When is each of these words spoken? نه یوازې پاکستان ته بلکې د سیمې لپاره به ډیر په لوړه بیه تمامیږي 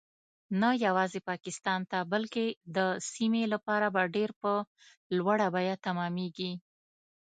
نه 0.61 0.69
یوازې 0.85 1.19
پاکستان 1.29 1.79
ته 1.91 1.97
بلکې 2.13 2.45
د 2.75 2.77
سیمې 3.13 3.43
لپاره 3.53 3.87
به 3.95 4.01
ډیر 4.15 4.29
په 4.41 4.51
لوړه 5.17 5.47
بیه 5.55 5.75
تمامیږي 5.85 6.51